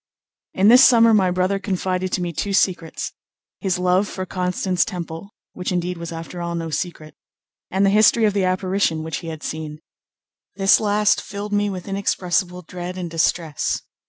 In 0.55 0.67
this 0.69 0.83
summer 0.83 1.13
my 1.13 1.29
brother 1.29 1.59
confided 1.59 2.11
to 2.13 2.23
me 2.23 2.33
two 2.33 2.53
secrets, 2.53 3.13
his 3.59 3.77
love 3.77 4.07
for 4.07 4.25
Constance 4.25 4.83
Temple, 4.83 5.29
which 5.53 5.71
indeed 5.71 5.99
was 5.99 6.11
after 6.11 6.41
all 6.41 6.55
no 6.55 6.71
secret, 6.71 7.13
and 7.69 7.85
the 7.85 7.91
history 7.91 8.25
of 8.25 8.33
the 8.33 8.43
apparition 8.45 9.03
which 9.03 9.17
he 9.17 9.27
had 9.27 9.43
seen. 9.43 9.77
This 10.55 10.79
last 10.79 11.21
filled 11.21 11.53
me 11.53 11.69
with 11.69 11.87
inexpressible 11.87 12.63
dread 12.63 12.97
and 12.97 13.11
distress. 13.11 13.83